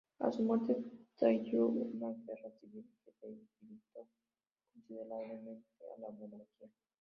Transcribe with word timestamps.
A 0.17 0.31
su 0.31 0.41
muerte 0.41 0.75
estalló 1.11 1.67
una 1.67 2.07
guerra 2.25 2.49
civil 2.59 2.89
que 3.05 3.11
debilitó 3.21 4.07
considerablemente 4.73 5.69
a 5.95 6.01
la 6.01 6.09
monarquía. 6.09 6.69